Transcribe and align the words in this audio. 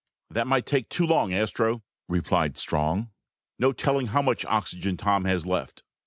"That 0.31 0.47
might 0.47 0.65
take 0.65 0.89
too 0.89 1.05
long, 1.05 1.31
Astro," 1.31 1.83
replied 2.09 2.57
Strong. 2.57 3.11
"No 3.59 3.71
telling 3.71 4.07
how 4.07 4.23
much 4.23 4.43
oxygen 4.45 4.97
Tom 4.97 5.25
has 5.25 5.45
left." 5.45 5.83